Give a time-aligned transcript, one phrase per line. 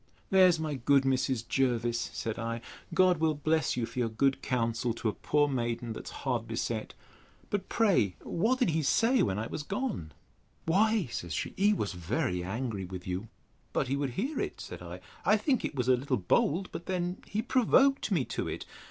[0.31, 1.47] There's my good Mrs.
[1.47, 2.09] Jervis!
[2.11, 2.61] said I;
[2.91, 6.47] God will bless you for your good counsel to a poor maiden, that is hard
[6.47, 6.95] beset.
[7.51, 10.11] But pray what did he say, when I was gone?
[10.65, 13.27] Why, says she, he was very angry with you.
[13.73, 14.59] But he would hear it!
[14.59, 18.47] said I: I think it was a little bold; but then he provoked me to
[18.47, 18.65] it.